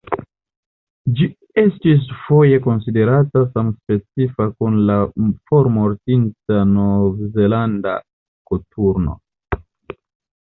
Ĝi 1.17 1.25
estis 1.63 2.05
foje 2.21 2.55
konsiderata 2.67 3.43
samspecifa 3.57 4.47
kun 4.61 4.79
la 4.87 4.95
formortinta 5.51 6.63
Novzelanda 6.71 7.93
koturno. 8.53 9.15